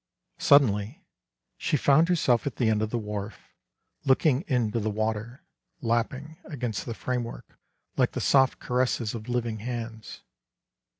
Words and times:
Suddenly 0.39 1.05
she 1.59 1.77
found 1.77 2.07
herseff 2.07 2.47
at 2.47 2.55
the 2.55 2.69
end 2.71 2.81
of 2.81 2.89
the 2.89 2.97
wharf, 2.97 3.53
look 4.03 4.25
ing 4.25 4.43
into 4.47 4.79
the 4.79 4.89
water, 4.89 5.43
lapping 5.79 6.37
against 6.45 6.87
the 6.87 6.95
framework 6.95 7.59
like 7.97 8.13
the 8.13 8.19
soft 8.19 8.57
caresses 8.57 9.13
of 9.13 9.29
living 9.29 9.59
hands. 9.59 10.21